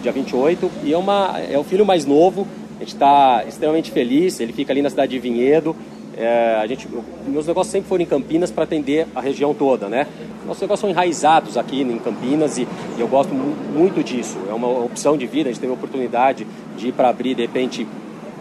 dia 0.01 0.11
28. 0.11 0.71
E 0.83 0.93
é, 0.93 0.97
uma, 0.97 1.39
é 1.39 1.57
o 1.57 1.63
filho 1.63 1.85
mais 1.85 2.05
novo, 2.05 2.47
a 2.77 2.79
gente 2.79 2.93
está 2.93 3.43
extremamente 3.47 3.91
feliz, 3.91 4.39
ele 4.39 4.53
fica 4.53 4.73
ali 4.73 4.81
na 4.81 4.89
cidade 4.89 5.11
de 5.11 5.19
Vinhedo. 5.19 5.75
É, 6.17 6.57
a 6.61 6.67
gente, 6.67 6.87
meus 7.25 7.47
negócios 7.47 7.71
sempre 7.71 7.87
foram 7.87 8.03
em 8.03 8.07
Campinas 8.07 8.51
para 8.51 8.65
atender 8.65 9.07
a 9.15 9.21
região 9.21 9.53
toda, 9.53 9.87
né? 9.87 10.07
Nossos 10.45 10.61
negócios 10.61 10.81
são 10.81 10.89
enraizados 10.89 11.57
aqui 11.57 11.81
em 11.81 11.99
Campinas 11.99 12.57
e, 12.57 12.67
e 12.97 12.99
eu 12.99 13.07
gosto 13.07 13.33
muito 13.33 14.03
disso. 14.03 14.37
É 14.49 14.53
uma 14.53 14.67
opção 14.67 15.15
de 15.15 15.25
vida. 15.25 15.49
A 15.49 15.51
gente 15.51 15.61
teve 15.61 15.71
a 15.71 15.75
oportunidade 15.75 16.45
de 16.77 16.89
ir 16.89 16.91
para 16.91 17.09
abrir, 17.09 17.35
de 17.35 17.43
repente, 17.43 17.87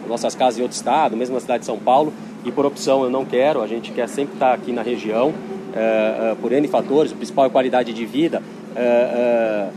nossas 0.07 0.35
casas 0.35 0.59
em 0.59 0.63
outro 0.63 0.75
estado, 0.75 1.15
mesmo 1.15 1.35
na 1.35 1.41
cidade 1.41 1.59
de 1.59 1.65
São 1.65 1.77
Paulo. 1.77 2.11
E 2.43 2.51
por 2.51 2.65
opção 2.65 3.03
eu 3.03 3.09
não 3.09 3.23
quero. 3.23 3.61
A 3.61 3.67
gente 3.67 3.91
quer 3.91 4.09
sempre 4.09 4.33
estar 4.33 4.53
aqui 4.53 4.71
na 4.71 4.81
região 4.81 5.33
é, 5.73 6.31
é, 6.31 6.35
por 6.41 6.51
N 6.51 6.67
fatores. 6.67 7.11
O 7.11 7.15
principal 7.15 7.45
é 7.45 7.49
qualidade 7.49 7.93
de 7.93 8.05
vida. 8.05 8.41
É, 8.75 8.81
é, 8.81 9.69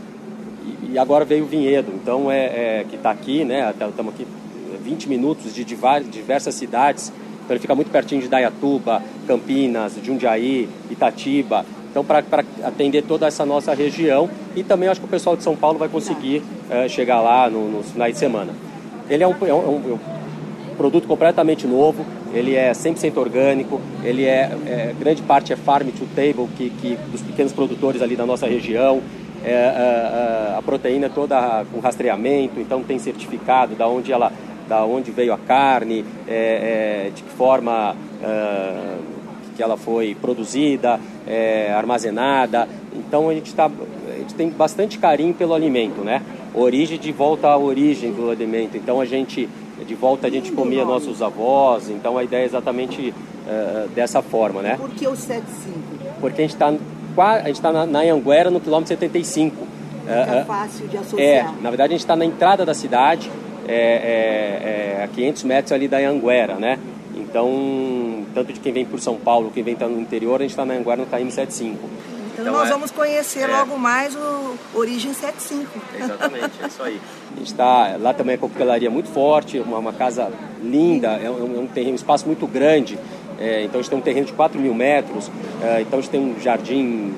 e 0.91 0.97
agora 0.97 1.23
veio 1.23 1.43
o 1.43 1.47
Vinhedo, 1.47 1.91
então 1.93 2.31
é, 2.31 2.79
é 2.79 2.85
que 2.89 2.95
está 2.95 3.11
aqui, 3.11 3.43
né? 3.43 3.69
Estamos 3.71 4.13
aqui 4.13 4.25
20 4.81 5.09
minutos 5.09 5.53
de 5.53 5.63
diversas 5.63 6.55
cidades 6.55 7.11
então 7.45 7.53
ele 7.53 7.59
fica 7.59 7.75
muito 7.75 7.91
pertinho 7.91 8.21
de 8.21 8.27
Dayatuba, 8.27 9.01
Campinas, 9.27 9.93
Jundiaí, 10.03 10.67
Itatiba. 10.89 11.63
Então, 11.91 12.03
para 12.03 12.23
atender 12.63 13.03
toda 13.03 13.25
essa 13.25 13.45
nossa 13.45 13.73
região 13.73 14.29
e 14.55 14.63
também 14.63 14.89
acho 14.89 14.99
que 14.99 15.05
o 15.05 15.09
pessoal 15.09 15.37
de 15.37 15.43
São 15.43 15.55
Paulo 15.55 15.77
vai 15.77 15.87
conseguir 15.87 16.43
é, 16.69 16.89
chegar 16.89 17.21
lá 17.21 17.49
no, 17.49 17.69
nos 17.69 17.91
finais 17.91 18.13
de 18.13 18.19
semana. 18.19 18.51
Ele 19.09 19.23
é 19.23 19.27
um, 19.27 19.35
é 19.45 19.53
um, 19.53 19.81
é 19.91 19.93
um 19.93 20.75
produto 20.75 21.07
completamente 21.07 21.65
novo, 21.65 22.05
ele 22.33 22.55
é 22.55 22.71
100% 22.71 23.15
orgânico, 23.17 23.79
ele 24.03 24.25
é, 24.25 24.51
é, 24.65 24.95
grande 24.99 25.21
parte 25.21 25.53
é 25.53 25.55
farm 25.55 25.87
to 25.89 26.05
table, 26.15 26.49
que, 26.57 26.69
que 26.69 26.97
dos 27.11 27.21
pequenos 27.21 27.53
produtores 27.53 28.01
ali 28.01 28.15
da 28.15 28.25
nossa 28.25 28.45
região, 28.45 29.01
é, 29.43 29.53
a, 29.53 29.55
é, 29.55 30.53
a, 30.55 30.57
a, 30.57 30.61
proteína 30.61 31.07
toda 31.07 31.63
com 31.71 31.79
rastreamento, 31.79 32.59
então 32.59 32.83
tem 32.83 32.99
certificado 32.99 33.75
da 33.75 33.87
onde 33.87 34.11
ela 34.11 34.33
da 34.67 34.85
onde 34.85 35.11
veio 35.11 35.33
a 35.33 35.37
carne, 35.37 36.05
é, 36.27 37.07
é, 37.07 37.11
de 37.13 37.23
que 37.23 37.29
forma 37.31 37.95
é, 38.21 38.97
que 39.55 39.63
ela 39.63 39.77
foi 39.77 40.15
produzida, 40.19 40.99
é, 41.27 41.71
armazenada. 41.73 42.67
Então 42.93 43.29
a 43.29 43.33
gente, 43.33 43.53
tá, 43.53 43.69
a 44.09 44.17
gente 44.19 44.33
tem 44.35 44.49
bastante 44.49 44.99
carinho 44.99 45.33
pelo 45.33 45.53
alimento, 45.53 46.01
né? 46.01 46.21
Origem 46.53 46.97
de 46.97 47.11
volta 47.11 47.47
à 47.47 47.57
origem 47.57 48.11
do 48.11 48.29
alimento. 48.29 48.77
Então 48.77 48.99
a 48.99 49.05
gente 49.05 49.49
de 49.85 49.93
volta 49.93 50.27
a 50.27 50.29
gente 50.29 50.51
comia 50.51 50.85
nossos 50.85 51.21
avós. 51.21 51.89
Então 51.89 52.17
a 52.17 52.23
ideia 52.23 52.43
é 52.43 52.45
exatamente 52.45 53.13
é, 53.47 53.87
dessa 53.93 54.21
forma, 54.21 54.61
né? 54.61 54.75
Por 54.77 54.89
que 54.89 55.07
o 55.07 55.15
75? 55.15 55.79
Porque 56.19 56.41
a 56.41 56.45
gente 56.45 56.53
está 56.53 56.73
a 57.17 57.47
gente 57.47 57.55
está 57.55 57.71
na, 57.71 57.85
na 57.85 57.99
Anguera 58.01 58.51
no 58.51 58.59
quilômetro 58.59 58.89
75. 58.89 59.55
É, 60.07 60.43
fácil 60.43 60.87
de 60.87 60.97
associar. 60.97 61.27
É, 61.27 61.61
na 61.61 61.69
verdade 61.69 61.93
a 61.93 61.95
gente 61.95 62.01
está 62.01 62.15
na 62.15 62.25
entrada 62.25 62.65
da 62.65 62.73
cidade, 62.73 63.31
é, 63.67 64.97
é, 64.97 64.99
é, 64.99 65.03
a 65.03 65.07
500 65.07 65.43
metros 65.43 65.71
ali 65.71 65.87
da 65.87 65.97
Anguera, 65.97 66.55
né? 66.55 66.79
Então, 67.15 68.23
tanto 68.33 68.53
de 68.53 68.59
quem 68.59 68.71
vem 68.71 68.85
por 68.85 68.99
São 68.99 69.17
Paulo, 69.17 69.51
quem 69.53 69.63
vem 69.63 69.75
tá 69.75 69.87
no 69.87 69.99
interior, 69.99 70.39
a 70.39 70.43
gente 70.43 70.51
está 70.51 70.65
na 70.65 70.73
Anguera 70.73 70.97
no 70.97 71.07
KM75. 71.07 71.61
Então, 71.61 71.79
então 72.39 72.53
nós 72.53 72.67
é, 72.67 72.71
vamos 72.71 72.91
conhecer 72.91 73.41
é. 73.41 73.47
logo 73.47 73.77
mais 73.77 74.15
o 74.15 74.55
Origem 74.73 75.13
75. 75.13 75.69
Exatamente, 75.97 76.51
é 76.61 76.67
isso 76.67 76.83
aí. 76.83 76.99
A 77.35 77.37
gente 77.37 77.51
está 77.51 77.97
lá 77.99 78.13
também 78.13 78.35
a 78.35 78.37
coquetelaria 78.37 78.89
muito 78.89 79.09
forte, 79.09 79.59
uma, 79.59 79.77
uma 79.77 79.91
casa 79.91 80.31
linda, 80.63 81.19
é 81.21 81.29
um, 81.29 81.57
é 81.57 81.59
um, 81.59 81.67
terreno, 81.67 81.91
um 81.91 81.95
espaço 81.95 82.25
muito 82.25 82.47
grande. 82.47 82.97
É, 83.37 83.63
então 83.65 83.77
a 83.77 83.83
gente 83.83 83.89
tem 83.89 83.99
um 83.99 84.01
terreno 84.01 84.25
de 84.25 84.31
4 84.31 84.57
mil 84.57 84.73
metros, 84.73 85.29
é, 85.61 85.81
então 85.81 85.99
a 85.99 86.01
gente 86.01 86.11
tem 86.11 86.21
um 86.21 86.39
jardim 86.39 87.13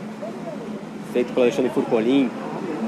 feito 1.13 1.31
pelo 1.33 1.43
Alexandre 1.43 1.69
Furcolim, 1.69 2.31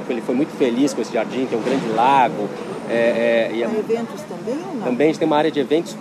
ele 0.10 0.22
foi 0.22 0.36
muito 0.36 0.52
feliz 0.58 0.94
com 0.94 1.02
esse 1.02 1.14
jardim, 1.14 1.46
tem 1.46 1.58
um 1.58 1.62
grande 1.62 1.88
lago, 1.90 2.50
é, 2.90 3.50
é, 3.52 3.56
e 3.56 3.62
eventos 3.64 4.22
também 4.22 4.58
ou 4.68 4.76
não? 4.76 4.84
Também 4.84 5.08
a 5.08 5.10
gente 5.12 5.20
tem 5.20 5.28
uma 5.28 5.38
área 5.38 5.52
de 5.52 5.60
eventos 5.60 5.96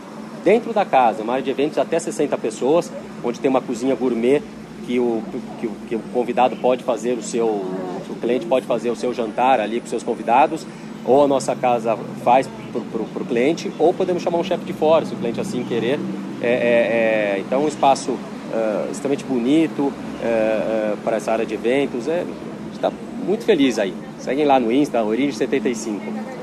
dentro 0.45 0.73
da 0.73 0.85
casa, 0.85 1.23
uma 1.23 1.35
área 1.35 1.45
de 1.45 1.51
eventos 1.51 1.79
até 1.79 1.99
60 1.99 2.37
pessoas, 2.39 2.91
onde 3.23 3.39
tem 3.41 3.51
uma 3.51 3.61
cozinha 3.61 3.95
gourmet 3.95 4.43
que 4.87 4.99
o, 4.99 5.23
que, 5.61 5.69
que 5.89 5.97
o 5.97 6.01
convidado 6.15 6.57
pode 6.57 6.83
fazer 6.83 7.13
o 7.13 7.23
seu, 7.23 7.47
o 7.47 8.17
cliente 8.21 8.47
pode 8.47 8.65
fazer 8.65 8.91
o 8.91 8.97
seu 8.97 9.13
jantar 9.13 9.61
ali 9.61 9.81
com 9.81 9.87
seus 9.87 10.03
convidados, 10.03 10.67
ou 11.05 11.25
a 11.25 11.29
nossa 11.29 11.55
casa 11.55 11.99
faz 12.25 12.49
para 12.73 13.23
o 13.23 13.27
cliente, 13.27 13.71
ou 13.79 13.93
podemos 13.93 14.23
chamar 14.23 14.39
um 14.39 14.45
chefe 14.45 14.65
de 14.65 14.73
fora, 14.73 15.05
se 15.05 15.15
o 15.15 15.17
cliente 15.17 15.41
assim 15.41 15.63
querer. 15.65 15.99
É, 16.41 16.49
é, 16.49 17.37
é 17.37 17.39
então, 17.41 17.65
um 17.65 17.69
espaço 17.69 18.13
uh, 18.13 18.91
extremamente 18.91 19.25
bonito 19.25 19.83
uh, 19.83 19.93
uh, 19.93 20.97
para 21.05 21.17
essa 21.17 21.33
área 21.33 21.47
de 21.47 21.55
eventos. 21.55 22.09
É, 22.09 22.21
a 22.21 22.25
gente 22.25 22.75
está 22.75 22.93
muito 23.27 23.45
feliz 23.45 23.79
aí. 23.79 23.95
Seguem 24.19 24.45
lá 24.45 24.59
no 24.59 24.73
Insta, 24.73 25.03
Origem 25.03 25.33
75 25.33 25.99
bacana. 26.11 26.38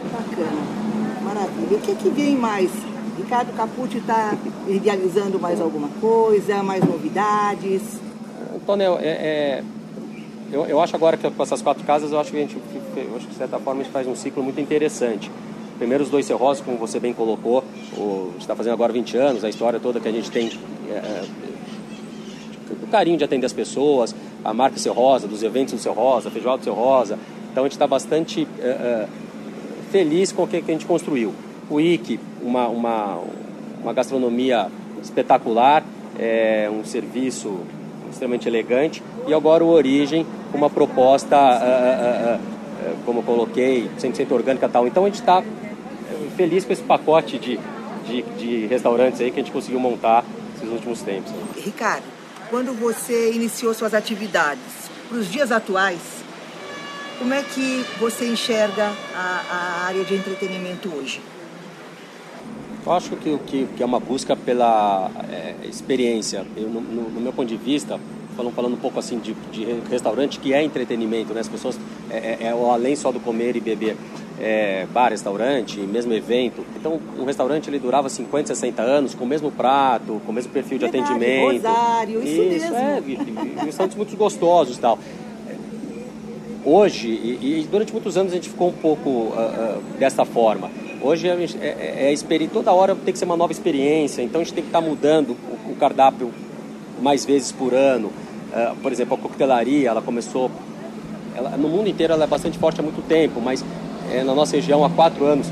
Maravilha. 1.66 1.78
O 1.78 1.82
que, 1.82 1.96
que 1.96 2.10
vem 2.10 2.36
mais? 2.36 2.72
Ricardo 3.18 3.56
Capucci 3.56 3.98
está 3.98 4.38
idealizando 4.68 5.40
mais 5.40 5.60
alguma 5.60 5.88
coisa, 6.00 6.62
mais 6.62 6.84
novidades? 6.84 7.82
Antônio, 8.56 8.98
é, 9.00 9.08
é, 9.08 9.64
eu, 10.52 10.66
eu 10.66 10.82
acho 10.82 10.96
agora 10.96 11.18
que 11.18 11.30
com 11.30 11.44
essas 11.44 11.62
quatro 11.62 11.84
casas, 11.84 12.12
eu 12.12 12.20
acho 12.20 12.32
que 12.32 12.38
a 12.38 12.42
gente, 12.42 12.58
acho 13.16 13.26
que 13.26 13.32
de 13.32 13.38
certa 13.38 13.58
forma, 13.58 13.82
a 13.82 13.84
gente 13.84 13.92
faz 13.94 14.08
um 14.08 14.16
ciclo 14.16 14.44
muito 14.44 14.60
interessante. 14.60 15.32
Primeiro 15.78 16.04
os 16.04 16.10
dois 16.10 16.26
Cerrosos, 16.26 16.64
como 16.64 16.78
você 16.78 17.00
bem 17.00 17.14
colocou, 17.14 17.64
o, 17.98 18.34
está 18.40 18.56
fazendo 18.56 18.74
agora 18.74 18.94
20 18.94 19.18
anos, 19.18 19.44
a 19.44 19.50
história 19.50 19.80
toda 19.80 20.00
que 20.00 20.08
a 20.08 20.12
gente 20.12 20.30
tem, 20.32 20.52
é, 20.90 20.94
é, 20.94 21.24
o 22.84 22.88
carinho 22.88 23.18
de 23.18 23.24
atender 23.24 23.46
as 23.46 23.54
pessoas, 23.54 24.16
a 24.44 24.54
marca 24.54 24.78
Seu 24.78 24.94
Rosa, 24.94 25.28
dos 25.28 25.42
eventos 25.42 25.74
do 25.74 25.80
Seu 25.80 25.94
Rosa, 25.94 26.30
feijoada 26.30 26.60
do 26.60 26.64
Seu 26.64 26.74
Rosa. 26.74 27.18
Então 27.52 27.64
a 27.64 27.68
gente 27.68 27.74
está 27.74 27.88
bastante 27.88 28.48
é, 28.60 28.68
é 28.68 29.08
feliz 29.92 30.32
com 30.32 30.44
o 30.44 30.48
que 30.48 30.58
a 30.58 30.62
gente 30.62 30.86
construiu. 30.86 31.34
IC, 31.80 32.20
uma, 32.42 32.68
uma, 32.68 33.20
uma 33.82 33.94
gastronomia 33.94 34.68
espetacular, 35.02 35.84
é, 36.18 36.70
um 36.72 36.84
serviço 36.84 37.60
extremamente 38.10 38.48
elegante, 38.48 39.04
e 39.28 39.34
agora 39.34 39.64
o 39.64 39.68
Origem, 39.68 40.26
uma 40.54 40.70
proposta, 40.70 41.36
uh, 41.36 42.38
uh, 42.38 42.92
uh, 42.92 42.98
como 43.06 43.24
coloquei, 43.24 43.90
100% 44.00 44.32
orgânica 44.32 44.70
tal. 44.70 44.88
Então 44.88 45.04
a 45.04 45.08
gente 45.08 45.20
está 45.20 45.44
feliz 46.36 46.66
com 46.66 46.74
esse 46.74 46.84
pacote 46.84 47.38
de, 47.38 47.60
de, 48.06 48.22
de, 48.38 48.66
restaurantes 48.68 49.22
aí 49.22 49.32
que 49.32 49.40
a 49.40 49.44
gente 49.44 49.52
conseguiu 49.52 49.80
montar 49.80 50.24
nesses 50.54 50.70
últimos 50.70 51.02
tempos. 51.02 51.32
Ricardo, 51.58 52.04
quando 52.50 52.74
você 52.74 53.32
iniciou 53.34 53.74
suas 53.74 53.94
atividades, 53.94 54.90
para 55.10 55.18
os 55.18 55.32
dias 55.32 55.52
atuais, 55.52 56.00
como 57.20 57.34
é 57.34 57.42
que 57.42 57.86
você 58.00 58.28
enxerga 58.28 58.92
a, 59.16 59.44
a 59.50 59.86
área 59.88 60.04
de 60.04 60.16
entretenimento 60.16 60.90
hoje? 60.94 61.22
Eu 62.86 62.92
acho 62.92 63.16
que, 63.16 63.38
que, 63.48 63.68
que 63.76 63.82
é 63.82 63.86
uma 63.86 64.00
busca 64.00 64.36
pela 64.36 65.10
é, 65.30 65.56
experiência. 65.68 66.46
Eu, 66.56 66.70
no, 66.70 66.82
no, 66.82 67.20
meu 67.20 67.34
ponto 67.34 67.48
de 67.48 67.58
vista, 67.58 68.00
falando, 68.38 68.54
falando 68.54 68.74
um 68.74 68.78
pouco 68.78 69.00
assim 69.00 69.18
de, 69.18 69.34
de 69.52 69.66
restaurante, 69.90 70.40
que 70.40 70.54
é 70.54 70.64
entretenimento, 70.64 71.34
né? 71.34 71.42
As 71.42 71.48
pessoas, 71.48 71.80
é, 72.12 72.18
é, 72.18 72.38
é 72.42 72.50
além 72.52 72.96
só 72.96 73.12
do 73.12 73.20
comer 73.20 73.56
e 73.56 73.60
beber, 73.60 73.98
é, 74.40 74.86
bar, 74.94 75.10
restaurante, 75.10 75.80
mesmo 75.80 76.14
evento. 76.14 76.64
Então, 76.76 77.00
um 77.18 77.26
restaurante 77.26 77.72
ele 77.72 77.80
durava 77.80 78.08
50, 78.08 78.50
60 78.50 78.84
anos 78.84 79.16
com 79.16 79.24
o 79.24 79.28
mesmo 79.28 79.50
prato, 79.52 80.22
com 80.24 80.32
o 80.32 80.36
mesmo 80.36 80.52
perfil 80.52 80.78
de 80.78 80.86
Verdade, 80.86 81.12
atendimento. 81.12 81.54
Rosário, 81.54 82.24
isso, 82.24 82.42
isso 82.42 82.72
mesmo. 82.72 82.78
É, 82.78 83.04
e, 83.08 83.14
e, 83.14 83.56
e 83.62 83.66
restaurantes 83.66 83.98
muito 83.98 84.16
gostosos 84.16 84.78
e 84.78 84.80
tal 84.80 85.00
hoje, 86.66 87.08
e, 87.08 87.62
e, 87.62 87.68
durante 87.70 87.94
muitos 87.94 88.18
anos 88.18 88.32
a 88.32 88.36
gente 88.36 88.50
ficou 88.50 88.70
um 88.70 88.74
pouco 88.74 89.08
uh, 89.08 89.78
uh, 89.78 89.84
dessa 90.00 90.26
forma. 90.26 90.72
Hoje 91.06 91.30
é, 91.30 91.34
é, 91.62 92.14
é, 92.14 92.48
toda 92.52 92.74
hora 92.74 92.96
tem 92.96 93.14
que 93.14 93.20
ser 93.20 93.26
uma 93.26 93.38
nova 93.38 93.52
experiência, 93.52 94.24
então 94.24 94.42
a 94.42 94.44
gente 94.44 94.56
tem 94.56 94.64
que 94.64 94.70
estar 94.70 94.82
tá 94.82 94.88
mudando 94.88 95.38
o, 95.68 95.74
o, 95.74 95.76
cardápio 95.76 96.32
mais 97.00 97.24
vezes 97.24 97.52
por 97.52 97.76
ano. 97.76 98.08
Uh, 98.08 98.76
por 98.82 98.92
exemplo, 98.92 99.14
a 99.14 99.18
coquetelaria, 99.20 99.88
ela 99.88 100.02
começou 100.02 100.50
ela, 101.36 101.52
no 101.58 101.70
mundo 101.70 101.88
inteiro 101.88 102.12
ela 102.12 102.24
é 102.24 102.28
bastante 102.28 102.58
forte 102.58 102.80
há 102.80 102.84
muito 102.84 103.08
tempo, 103.08 103.40
mas 103.40 103.64
é, 104.12 104.24
na 104.24 104.34
nossa 104.34 104.56
região 104.56 104.84
há 104.84 104.90
quatro 104.90 105.24
anos 105.26 105.48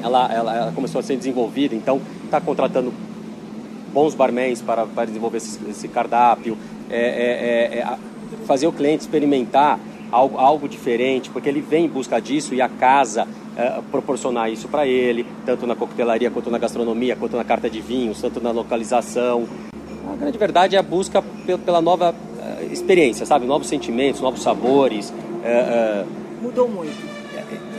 ela, 0.00 0.32
ela, 0.32 0.56
ela 0.56 0.72
começou 0.72 1.00
a 1.00 1.02
ser 1.02 1.16
desenvolvida, 1.16 1.74
então 1.74 2.00
está 2.24 2.40
contratando 2.40 2.94
bons 3.92 4.14
barmans 4.14 4.62
para, 4.62 4.86
para 4.86 5.06
desenvolver 5.06 5.38
esse, 5.38 5.58
esse 5.68 5.88
cardápio, 5.88 6.56
é, 6.88 7.00
é, 7.00 7.78
é, 7.78 7.78
é 7.80 7.98
fazer 8.46 8.68
o 8.68 8.72
cliente 8.72 9.00
experimentar 9.00 9.80
algo, 10.12 10.38
algo 10.38 10.68
diferente, 10.68 11.30
porque 11.30 11.48
ele 11.48 11.62
vem 11.62 11.86
em 11.86 11.88
busca 11.88 12.20
disso 12.20 12.54
e 12.54 12.62
a 12.62 12.68
casa 12.68 13.26
é, 13.58 13.82
proporcionar 13.90 14.52
isso 14.52 14.68
para 14.68 14.86
ele, 14.86 15.26
tanto 15.44 15.66
na 15.66 15.74
coquetelaria, 15.74 16.30
quanto 16.30 16.48
na 16.48 16.58
gastronomia, 16.58 17.16
quanto 17.16 17.36
na 17.36 17.42
carta 17.42 17.68
de 17.68 17.80
vinhos, 17.80 18.20
tanto 18.20 18.40
na 18.40 18.52
localização. 18.52 19.48
A 20.12 20.14
grande 20.14 20.38
verdade 20.38 20.76
é 20.76 20.78
a 20.78 20.82
busca 20.82 21.20
pela 21.66 21.82
nova 21.82 22.14
uh, 22.14 22.72
experiência, 22.72 23.26
sabe? 23.26 23.46
Novos 23.46 23.66
sentimentos, 23.66 24.20
novos 24.20 24.42
sabores. 24.42 25.10
Uh, 25.10 26.06
Mudou 26.40 26.68
muito. 26.68 27.18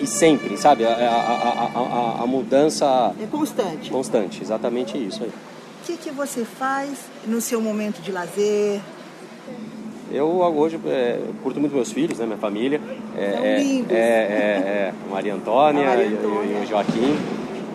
E 0.02 0.08
sempre, 0.08 0.58
sabe? 0.58 0.86
A, 0.86 0.90
a, 0.90 2.20
a, 2.20 2.24
a, 2.24 2.28
mudança. 2.28 3.14
É 3.22 3.26
constante. 3.26 3.90
Constante, 3.90 4.42
exatamente 4.42 4.98
isso 4.98 5.24
aí. 5.24 5.30
O 5.30 5.86
que, 5.86 5.98
que 5.98 6.12
você 6.12 6.44
faz 6.44 6.98
no 7.26 7.40
seu 7.40 7.62
momento 7.62 8.02
de 8.02 8.12
lazer? 8.12 8.82
Eu 10.12 10.28
hoje 10.28 10.80
é, 10.88 11.20
curto 11.44 11.60
muito 11.60 11.74
meus 11.74 11.92
filhos, 11.92 12.18
né, 12.18 12.26
minha 12.26 12.38
família. 12.38 12.82
É, 13.18 13.22
é. 13.22 13.84
É, 13.90 13.96
é, 13.96 13.96
é 13.96 14.94
Maria 15.10 15.36
Antônia, 15.36 15.86
Maria 15.86 16.08
Antônia. 16.08 16.44
E, 16.46 16.62
e, 16.62 16.64
o 16.64 16.68
Joaquim. 16.68 17.18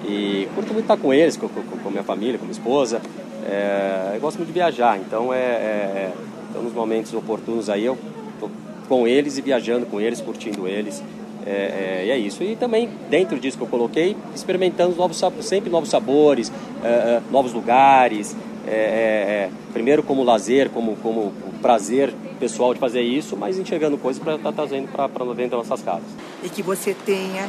E 0.07 0.49
curto 0.55 0.73
muito 0.73 0.85
estar 0.85 0.97
com 0.97 1.15
eles, 1.15 1.37
com, 1.37 1.49
com, 1.49 1.63
com 1.63 1.91
minha 1.91 2.03
família, 2.03 2.39
com 2.39 2.45
minha 2.45 2.53
esposa. 2.53 3.01
É, 3.47 4.13
eu 4.15 4.21
gosto 4.21 4.39
muito 4.39 4.49
de 4.49 4.55
viajar, 4.55 4.99
então 4.99 5.33
é, 5.33 6.11
então 6.51 6.63
nos 6.63 6.73
momentos 6.73 7.13
oportunos 7.13 7.69
aí 7.69 7.85
eu 7.85 7.97
tô 8.41 8.49
com 8.89 9.07
eles 9.07 9.39
e 9.39 9.43
viajando 9.43 9.87
com 9.87 10.01
eles, 10.01 10.21
curtindo 10.21 10.67
eles. 10.67 11.03
É, 11.47 11.51
é, 11.51 12.07
e 12.07 12.11
é 12.11 12.19
isso. 12.19 12.43
E 12.43 12.57
também, 12.57 12.89
dentro 13.11 13.39
disso 13.39 13.57
que 13.57 13.63
eu 13.63 13.69
coloquei, 13.69 14.17
experimentando 14.35 14.97
novos, 14.97 15.21
sempre 15.41 15.71
novos 15.71 15.91
sabores, 15.91 16.51
é 16.83 17.21
novos 17.31 17.53
lugares. 17.53 18.35
É, 18.67 19.51
primeiro 19.73 20.03
como 20.03 20.23
lazer, 20.23 20.71
como, 20.71 20.97
como 20.97 21.33
prazer 21.61 22.15
pessoal 22.39 22.75
de 22.75 22.81
fazer 22.81 23.03
isso, 23.03 23.37
mas 23.37 23.59
enxergando 23.59 23.97
coisas 23.97 24.23
para 24.23 24.35
estar 24.35 24.51
tá 24.51 24.57
trazendo 24.57 24.89
para 24.89 25.09
dentro 25.35 25.59
das 25.59 25.69
nossas 25.69 25.85
casas. 25.85 26.09
E 26.43 26.49
que 26.49 26.63
você 26.63 26.95
tenha 27.07 27.49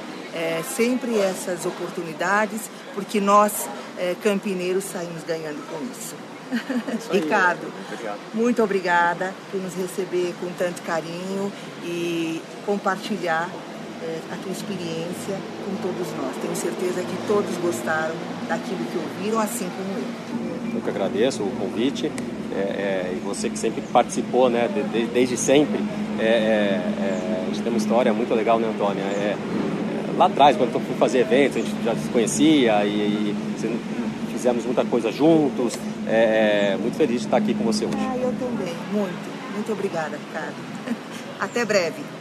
sempre 0.76 1.18
essas 1.18 1.66
oportunidades, 1.66 2.70
porque 2.94 3.22
nós, 3.22 3.68
campineiros, 4.22 4.84
saímos 4.84 5.24
ganhando 5.24 5.62
com 5.70 5.84
isso. 5.92 6.16
isso 6.98 7.12
Ricardo, 7.14 7.72
obrigado. 7.92 8.20
muito 8.34 8.64
obrigada 8.64 9.34
por 9.52 9.62
nos 9.62 9.74
receber 9.76 10.34
com 10.40 10.48
tanto 10.58 10.82
carinho 10.82 11.52
e 11.84 12.42
compartilhar 12.66 13.50
é, 14.06 14.20
a 14.32 14.36
tua 14.36 14.52
experiência 14.52 15.40
com 15.66 15.76
todos 15.82 16.08
nós. 16.18 16.36
Tenho 16.42 16.56
certeza 16.56 17.02
que 17.02 17.28
todos 17.28 17.56
gostaram 17.58 18.16
daquilo 18.48 18.86
que 18.86 18.98
ouviram, 18.98 19.40
assim 19.40 19.70
como 19.70 19.98
eu. 19.98 20.45
Eu 20.76 20.82
que 20.82 20.90
agradeço 20.90 21.44
o 21.44 21.52
convite 21.52 22.12
é, 22.54 22.60
é, 22.60 23.14
e 23.16 23.20
você 23.20 23.50
que 23.50 23.58
sempre 23.58 23.82
participou, 23.94 24.50
né, 24.50 24.68
de, 24.68 24.84
de, 24.84 25.08
desde 25.08 25.38
sempre. 25.38 25.80
É, 26.20 26.24
é, 26.24 27.42
a 27.44 27.46
gente 27.48 27.62
tem 27.62 27.72
uma 27.72 27.78
história 27.78 28.14
muito 28.14 28.34
legal, 28.34 28.60
né, 28.60 28.68
Antônia? 28.68 29.04
lá 30.18 30.28
atrás, 30.28 30.56
quando 30.56 30.74
eu 30.74 30.80
fui 30.80 30.96
fazer 30.96 31.20
eventos, 31.20 31.58
a 31.58 31.60
gente 31.60 31.84
já 31.84 31.94
se 31.94 32.08
conhecia 32.08 32.86
e, 32.86 32.90
e 32.90 33.36
fizemos 34.32 34.64
muita 34.66 34.86
coisa 34.86 35.12
juntos. 35.12 35.78
muito 36.82 36.96
feliz 36.96 37.22
de 37.22 37.28
estar 37.28 37.38
aqui 37.38 37.54
com 37.54 37.66
você 37.66 37.86
hoje. 37.86 37.98
Ah, 38.00 38.16
eu 38.18 38.34
também, 38.40 38.74
muito. 38.94 39.36
Muito 39.54 39.72
obrigada, 39.72 40.18
Ricardo. 40.18 40.56
Até 41.40 41.66
breve. 41.66 42.15